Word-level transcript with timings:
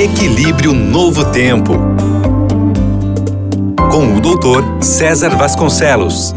Equilíbrio 0.00 0.72
Novo 0.72 1.30
Tempo. 1.30 1.74
Com 3.92 4.16
o 4.16 4.20
doutor 4.22 4.82
César 4.82 5.36
Vasconcelos. 5.36 6.32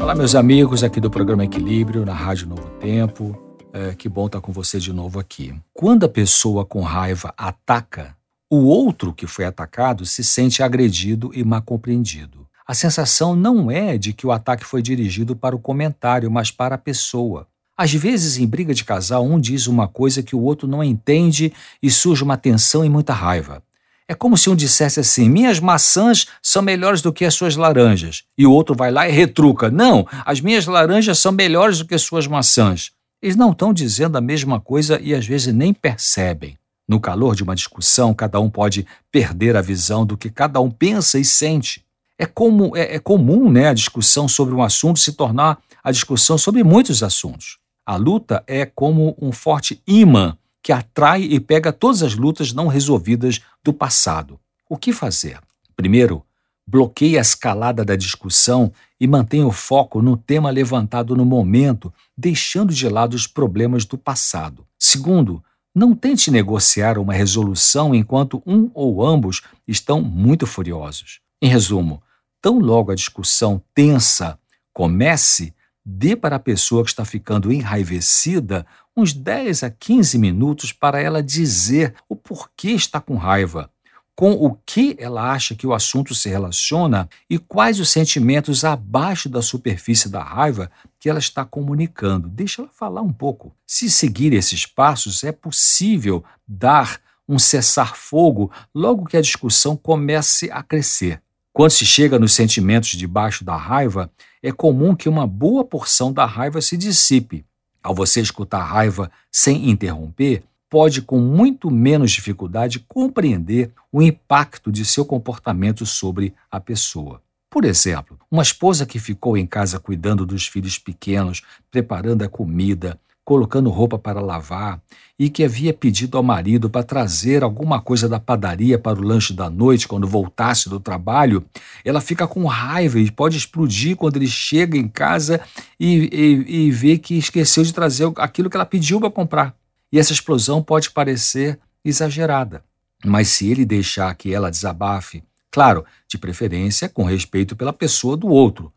Olá, 0.00 0.14
meus 0.14 0.36
amigos 0.36 0.84
aqui 0.84 1.00
do 1.00 1.10
programa 1.10 1.44
Equilíbrio, 1.44 2.06
na 2.06 2.14
Rádio 2.14 2.46
Novo 2.46 2.70
Tempo. 2.78 3.36
É, 3.72 3.96
que 3.96 4.08
bom 4.08 4.26
estar 4.26 4.40
com 4.40 4.52
você 4.52 4.78
de 4.78 4.92
novo 4.92 5.18
aqui. 5.18 5.52
Quando 5.74 6.06
a 6.06 6.08
pessoa 6.08 6.64
com 6.64 6.82
raiva 6.82 7.34
ataca, 7.36 8.16
o 8.48 8.58
outro 8.58 9.12
que 9.12 9.26
foi 9.26 9.44
atacado 9.44 10.06
se 10.06 10.22
sente 10.22 10.62
agredido 10.62 11.32
e 11.34 11.42
mal 11.42 11.62
compreendido. 11.62 12.46
A 12.64 12.74
sensação 12.74 13.34
não 13.34 13.72
é 13.72 13.98
de 13.98 14.12
que 14.12 14.24
o 14.24 14.30
ataque 14.30 14.64
foi 14.64 14.82
dirigido 14.82 15.34
para 15.34 15.56
o 15.56 15.58
comentário, 15.58 16.30
mas 16.30 16.52
para 16.52 16.76
a 16.76 16.78
pessoa. 16.78 17.48
Às 17.76 17.92
vezes, 17.92 18.38
em 18.38 18.46
briga 18.46 18.72
de 18.72 18.84
casal, 18.84 19.24
um 19.24 19.38
diz 19.38 19.66
uma 19.66 19.86
coisa 19.86 20.22
que 20.22 20.34
o 20.34 20.40
outro 20.40 20.66
não 20.66 20.82
entende 20.82 21.52
e 21.82 21.90
surge 21.90 22.24
uma 22.24 22.38
tensão 22.38 22.84
e 22.84 22.88
muita 22.88 23.12
raiva. 23.12 23.62
É 24.08 24.14
como 24.14 24.38
se 24.38 24.48
um 24.48 24.56
dissesse 24.56 25.00
assim: 25.00 25.28
minhas 25.28 25.60
maçãs 25.60 26.26
são 26.42 26.62
melhores 26.62 27.02
do 27.02 27.12
que 27.12 27.24
as 27.24 27.34
suas 27.34 27.54
laranjas. 27.56 28.24
E 28.38 28.46
o 28.46 28.52
outro 28.52 28.74
vai 28.74 28.90
lá 28.90 29.06
e 29.06 29.12
retruca: 29.12 29.70
não, 29.70 30.06
as 30.24 30.40
minhas 30.40 30.66
laranjas 30.66 31.18
são 31.18 31.32
melhores 31.32 31.78
do 31.78 31.86
que 31.86 31.94
as 31.94 32.02
suas 32.02 32.26
maçãs. 32.26 32.92
Eles 33.20 33.36
não 33.36 33.50
estão 33.50 33.72
dizendo 33.72 34.16
a 34.16 34.20
mesma 34.20 34.60
coisa 34.60 35.00
e 35.02 35.14
às 35.14 35.26
vezes 35.26 35.52
nem 35.52 35.74
percebem. 35.74 36.56
No 36.88 37.00
calor 37.00 37.34
de 37.34 37.42
uma 37.42 37.56
discussão, 37.56 38.14
cada 38.14 38.38
um 38.38 38.48
pode 38.48 38.86
perder 39.10 39.56
a 39.56 39.60
visão 39.60 40.06
do 40.06 40.16
que 40.16 40.30
cada 40.30 40.60
um 40.60 40.70
pensa 40.70 41.18
e 41.18 41.24
sente. 41.24 41.84
É, 42.18 42.24
como, 42.24 42.74
é, 42.76 42.94
é 42.94 42.98
comum 42.98 43.50
né, 43.50 43.68
a 43.68 43.74
discussão 43.74 44.28
sobre 44.28 44.54
um 44.54 44.62
assunto 44.62 44.98
se 44.98 45.12
tornar 45.12 45.58
a 45.82 45.90
discussão 45.90 46.38
sobre 46.38 46.62
muitos 46.62 47.02
assuntos. 47.02 47.58
A 47.86 47.94
luta 47.94 48.42
é 48.48 48.66
como 48.66 49.16
um 49.20 49.30
forte 49.30 49.80
imã 49.86 50.36
que 50.60 50.72
atrai 50.72 51.22
e 51.22 51.38
pega 51.38 51.72
todas 51.72 52.02
as 52.02 52.16
lutas 52.16 52.52
não 52.52 52.66
resolvidas 52.66 53.40
do 53.62 53.72
passado. 53.72 54.40
O 54.68 54.76
que 54.76 54.92
fazer? 54.92 55.38
Primeiro, 55.76 56.24
bloqueie 56.66 57.16
a 57.16 57.20
escalada 57.20 57.84
da 57.84 57.94
discussão 57.94 58.72
e 59.00 59.06
mantenha 59.06 59.46
o 59.46 59.52
foco 59.52 60.02
no 60.02 60.16
tema 60.16 60.50
levantado 60.50 61.14
no 61.14 61.24
momento, 61.24 61.94
deixando 62.18 62.74
de 62.74 62.88
lado 62.88 63.14
os 63.14 63.28
problemas 63.28 63.84
do 63.84 63.96
passado. 63.96 64.66
Segundo, 64.76 65.40
não 65.72 65.94
tente 65.94 66.28
negociar 66.28 66.98
uma 66.98 67.14
resolução 67.14 67.94
enquanto 67.94 68.42
um 68.44 68.68
ou 68.74 69.06
ambos 69.06 69.42
estão 69.68 70.02
muito 70.02 70.44
furiosos. 70.44 71.20
Em 71.40 71.46
resumo, 71.48 72.02
tão 72.42 72.58
logo 72.58 72.90
a 72.90 72.96
discussão 72.96 73.62
tensa 73.72 74.36
comece, 74.76 75.54
dê 75.88 76.16
para 76.16 76.34
a 76.34 76.40
pessoa 76.40 76.82
que 76.82 76.90
está 76.90 77.04
ficando 77.04 77.52
enraivecida 77.52 78.66
uns 78.96 79.12
10 79.12 79.62
a 79.62 79.70
15 79.70 80.18
minutos 80.18 80.72
para 80.72 81.00
ela 81.00 81.22
dizer 81.22 81.94
o 82.08 82.16
porquê 82.16 82.70
está 82.72 83.00
com 83.00 83.14
raiva, 83.14 83.70
com 84.16 84.32
o 84.32 84.56
que 84.66 84.96
ela 84.98 85.30
acha 85.30 85.54
que 85.54 85.66
o 85.66 85.72
assunto 85.72 86.12
se 86.12 86.28
relaciona 86.28 87.08
e 87.30 87.38
quais 87.38 87.78
os 87.78 87.88
sentimentos 87.88 88.64
abaixo 88.64 89.28
da 89.28 89.40
superfície 89.40 90.08
da 90.08 90.24
raiva 90.24 90.68
que 90.98 91.08
ela 91.08 91.20
está 91.20 91.44
comunicando. 91.44 92.28
Deixa 92.28 92.62
ela 92.62 92.70
falar 92.72 93.02
um 93.02 93.12
pouco. 93.12 93.54
Se 93.64 93.88
seguir 93.88 94.32
esses 94.32 94.66
passos, 94.66 95.22
é 95.22 95.30
possível 95.30 96.24
dar 96.48 97.00
um 97.28 97.38
cessar-fogo 97.38 98.50
logo 98.74 99.04
que 99.04 99.16
a 99.16 99.22
discussão 99.22 99.76
comece 99.76 100.50
a 100.50 100.62
crescer. 100.64 101.20
Quando 101.56 101.70
se 101.70 101.86
chega 101.86 102.18
nos 102.18 102.34
sentimentos 102.34 102.90
debaixo 102.90 103.42
da 103.42 103.56
raiva, 103.56 104.10
é 104.42 104.52
comum 104.52 104.94
que 104.94 105.08
uma 105.08 105.26
boa 105.26 105.64
porção 105.64 106.12
da 106.12 106.24
raiva 106.24 106.60
se 106.60 106.76
dissipe. 106.76 107.44
Ao 107.82 107.94
você 107.94 108.20
escutar 108.20 108.62
raiva 108.64 109.10
sem 109.30 109.70
interromper, 109.70 110.42
pode 110.68 111.02
com 111.02 111.18
muito 111.20 111.70
menos 111.70 112.10
dificuldade 112.10 112.80
compreender 112.80 113.72
o 113.92 114.02
impacto 114.02 114.72
de 114.72 114.84
seu 114.84 115.04
comportamento 115.04 115.86
sobre 115.86 116.34
a 116.50 116.58
pessoa. 116.58 117.22
Por 117.48 117.64
exemplo, 117.64 118.18
uma 118.30 118.42
esposa 118.42 118.84
que 118.84 118.98
ficou 118.98 119.36
em 119.36 119.46
casa 119.46 119.78
cuidando 119.78 120.26
dos 120.26 120.46
filhos 120.46 120.78
pequenos, 120.78 121.42
preparando 121.70 122.22
a 122.22 122.28
comida, 122.28 123.00
colocando 123.26 123.70
roupa 123.70 123.98
para 123.98 124.20
lavar 124.20 124.80
e 125.18 125.28
que 125.28 125.42
havia 125.42 125.74
pedido 125.74 126.16
ao 126.16 126.22
marido 126.22 126.70
para 126.70 126.84
trazer 126.84 127.42
alguma 127.42 127.80
coisa 127.80 128.08
da 128.08 128.20
padaria 128.20 128.78
para 128.78 129.00
o 129.00 129.02
lanche 129.02 129.32
da 129.32 129.50
noite 129.50 129.88
quando 129.88 130.06
voltasse 130.06 130.68
do 130.68 130.78
trabalho, 130.78 131.44
ela 131.84 132.00
fica 132.00 132.24
com 132.28 132.46
raiva 132.46 133.00
e 133.00 133.10
pode 133.10 133.36
explodir 133.36 133.96
quando 133.96 134.14
ele 134.14 134.28
chega 134.28 134.78
em 134.78 134.86
casa 134.86 135.40
e, 135.78 136.08
e, 136.12 136.66
e 136.66 136.70
vê 136.70 136.96
que 136.96 137.18
esqueceu 137.18 137.64
de 137.64 137.74
trazer 137.74 138.08
aquilo 138.16 138.48
que 138.48 138.56
ela 138.56 138.64
pediu 138.64 139.00
para 139.00 139.10
comprar. 139.10 139.56
E 139.90 139.98
essa 139.98 140.12
explosão 140.12 140.62
pode 140.62 140.90
parecer 140.90 141.58
exagerada, 141.84 142.62
mas 143.04 143.26
se 143.26 143.50
ele 143.50 143.64
deixar 143.64 144.14
que 144.14 144.32
ela 144.32 144.50
desabafe, 144.50 145.24
claro, 145.50 145.84
de 146.06 146.16
preferência 146.16 146.88
com 146.88 147.02
respeito 147.02 147.56
pela 147.56 147.72
pessoa 147.72 148.16
do 148.16 148.28
outro, 148.28 148.72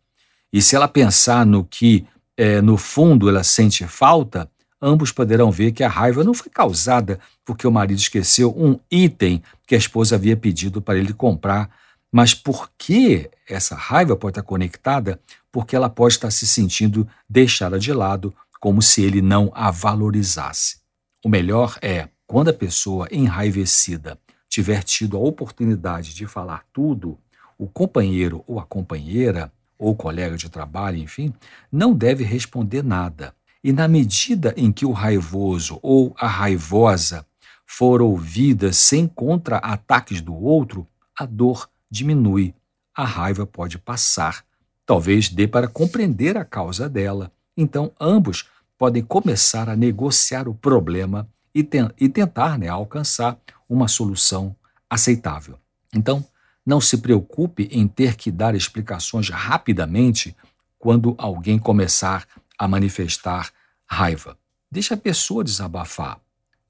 e 0.52 0.60
se 0.60 0.76
ela 0.76 0.88
pensar 0.88 1.46
no 1.46 1.64
que 1.64 2.08
é, 2.40 2.62
no 2.62 2.78
fundo 2.78 3.28
ela 3.28 3.44
sente 3.44 3.86
falta, 3.86 4.50
ambos 4.82 5.12
poderão 5.12 5.52
ver 5.52 5.74
que 5.74 5.84
a 5.84 5.90
raiva 5.90 6.24
não 6.24 6.34
foi 6.34 6.50
causada 6.50 7.20
porque 7.44 7.68
o 7.68 7.72
marido 7.72 8.00
esqueceu 8.00 8.58
um 8.58 8.80
item 8.90 9.44
que 9.68 9.76
a 9.76 9.78
esposa 9.78 10.16
havia 10.16 10.38
pedido 10.38 10.82
para 10.82 10.98
ele 10.98 11.12
comprar, 11.12 11.70
mas 12.10 12.34
porque 12.34 13.30
essa 13.46 13.76
raiva 13.76 14.16
pode 14.16 14.32
estar 14.32 14.44
conectada, 14.44 15.20
porque 15.52 15.76
ela 15.76 15.90
pode 15.90 16.14
estar 16.14 16.32
se 16.32 16.48
sentindo 16.48 17.06
deixada 17.30 17.78
de 17.78 17.92
lado, 17.92 18.34
como 18.62 18.82
se 18.82 19.04
ele 19.04 19.22
não 19.22 19.52
a 19.54 19.70
valorizasse. 19.70 20.78
O 21.26 21.28
melhor 21.28 21.78
é, 21.82 22.08
quando 22.26 22.48
a 22.48 22.54
pessoa 22.54 23.10
enraivecida 23.12 24.18
tiver 24.48 24.82
tido 24.84 25.18
a 25.18 25.20
oportunidade 25.20 26.16
de 26.16 26.26
falar 26.26 26.64
tudo, 26.72 27.20
o 27.58 27.68
companheiro 27.68 28.46
ou 28.48 28.62
a 28.62 28.66
companheira 28.66 29.52
ou 29.80 29.96
colega 29.96 30.36
de 30.36 30.50
trabalho, 30.50 30.98
enfim, 30.98 31.34
não 31.72 31.94
deve 31.94 32.26
responder 32.26 32.84
nada. 32.84 33.34
E 33.64 33.72
na 33.72 33.88
medida 33.88 34.54
em 34.58 34.72
que 34.72 34.86
o 34.86 34.92
raivoso 34.92 35.80
ou 35.82 36.14
a 36.20 36.28
raivosa 36.28 37.26
for 37.66 38.02
ouvida 38.02 38.74
sem 38.74 39.08
contra-ataques 39.08 40.22
do 40.22 40.36
outro, 40.36 40.86
a 41.18 41.26
dor 41.26 41.70
diminui, 41.90 42.54
a 42.96 43.06
raiva 43.06 43.46
pode 43.46 43.78
passar. 43.78 44.44
Talvez 44.86 45.30
dê 45.30 45.48
para 45.48 45.68
compreender 45.68 46.38
a 46.38 46.44
causa 46.44 46.90
dela. 46.90 47.32
Então, 47.56 47.92
ambos 48.00 48.50
podem 48.78 49.04
começar 49.04 49.70
a 49.70 49.76
negociar 49.76 50.48
o 50.48 50.54
problema 50.54 51.30
e, 51.54 51.64
ten 51.64 51.90
e 52.00 52.10
tentar 52.10 52.58
né, 52.58 52.68
alcançar 52.68 53.38
uma 53.68 53.88
solução 53.88 54.56
aceitável. 54.90 55.58
Então, 55.94 56.26
não 56.70 56.80
se 56.80 56.98
preocupe 56.98 57.68
em 57.72 57.88
ter 57.88 58.16
que 58.16 58.30
dar 58.30 58.54
explicações 58.54 59.28
rapidamente 59.30 60.36
quando 60.78 61.16
alguém 61.18 61.58
começar 61.58 62.28
a 62.60 62.68
manifestar 62.68 63.52
raiva. 63.88 64.38
Deixe 64.72 64.94
a 64.94 64.98
pessoa 64.98 65.44
desabafar. 65.44 66.20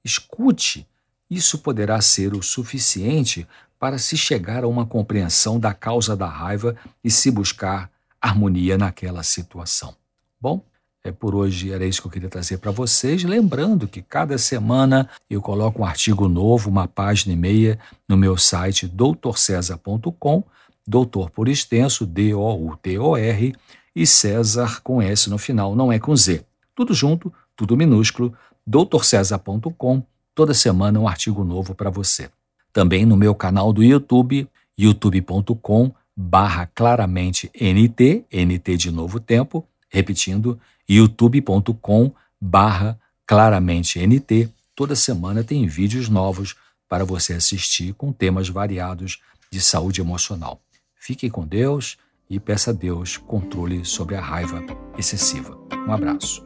Escute. 0.02 0.88
Isso 1.28 1.58
poderá 1.58 2.00
ser 2.00 2.32
o 2.32 2.42
suficiente 2.42 3.46
para 3.78 3.98
se 3.98 4.16
chegar 4.16 4.64
a 4.64 4.68
uma 4.68 4.86
compreensão 4.86 5.60
da 5.60 5.74
causa 5.74 6.16
da 6.16 6.26
raiva 6.26 6.74
e 7.04 7.10
se 7.10 7.30
buscar 7.30 7.90
harmonia 8.18 8.78
naquela 8.78 9.22
situação. 9.22 9.94
Bom, 10.40 10.64
é, 11.02 11.10
por 11.10 11.34
hoje 11.34 11.72
era 11.72 11.84
isso 11.84 12.02
que 12.02 12.08
eu 12.08 12.12
queria 12.12 12.28
trazer 12.28 12.58
para 12.58 12.70
vocês. 12.70 13.24
Lembrando 13.24 13.88
que 13.88 14.02
cada 14.02 14.36
semana 14.36 15.08
eu 15.28 15.40
coloco 15.40 15.82
um 15.82 15.84
artigo 15.84 16.28
novo, 16.28 16.68
uma 16.68 16.86
página 16.86 17.32
e 17.32 17.36
meia, 17.36 17.78
no 18.08 18.16
meu 18.16 18.36
site 18.36 18.86
doutorcesar.com, 18.86 20.44
doutor 20.86 21.30
por 21.30 21.48
extenso, 21.48 22.04
D-O-U-T-O-R, 22.06 23.54
e 23.94 24.06
César 24.06 24.80
com 24.82 25.02
S 25.02 25.28
no 25.28 25.38
final, 25.38 25.74
não 25.74 25.92
é 25.92 25.98
com 25.98 26.14
Z. 26.14 26.44
Tudo 26.74 26.94
junto, 26.94 27.32
tudo 27.56 27.76
minúsculo, 27.76 28.32
doutorcesar.com, 28.66 30.02
toda 30.34 30.54
semana 30.54 31.00
um 31.00 31.08
artigo 31.08 31.44
novo 31.44 31.74
para 31.74 31.90
você. 31.90 32.30
Também 32.72 33.04
no 33.04 33.16
meu 33.16 33.34
canal 33.34 33.72
do 33.72 33.82
YouTube, 33.82 34.48
youtube.com 34.78 35.92
barra 36.16 36.66
claramente 36.74 37.50
NT, 37.54 38.24
NT 38.30 38.76
de 38.76 38.90
novo 38.90 39.18
tempo, 39.18 39.66
repetindo, 39.90 40.58
youtube.com 40.88 42.12
barra 42.40 42.98
claramente 43.26 44.04
NT. 44.04 44.48
Toda 44.74 44.96
semana 44.96 45.44
tem 45.44 45.66
vídeos 45.66 46.08
novos 46.08 46.56
para 46.88 47.04
você 47.04 47.34
assistir 47.34 47.92
com 47.94 48.12
temas 48.12 48.48
variados 48.48 49.20
de 49.50 49.60
saúde 49.60 50.00
emocional. 50.00 50.60
Fique 50.94 51.28
com 51.28 51.46
Deus 51.46 51.98
e 52.28 52.38
peça 52.38 52.70
a 52.70 52.74
Deus 52.74 53.16
controle 53.16 53.84
sobre 53.84 54.14
a 54.14 54.20
raiva 54.20 54.64
excessiva. 54.96 55.58
Um 55.86 55.92
abraço. 55.92 56.42